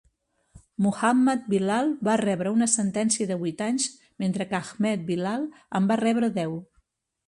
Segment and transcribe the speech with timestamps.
[0.85, 3.89] Muhammad Bilal va rebre una sentència de vuit anys,
[4.27, 5.49] mentre que Ahmed Bilal
[5.81, 6.63] en va rebre deu.